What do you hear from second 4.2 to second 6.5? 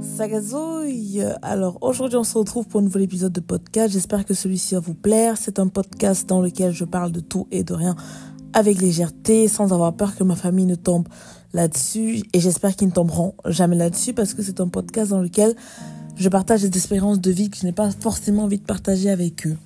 que celui-ci va vous plaire. C'est un podcast dans